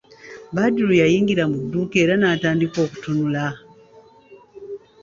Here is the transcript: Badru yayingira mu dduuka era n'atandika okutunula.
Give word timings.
Badru 0.55 0.93
yayingira 1.01 1.43
mu 1.51 1.57
dduuka 1.63 1.95
era 2.03 2.13
n'atandika 2.17 2.77
okutunula. 2.85 3.45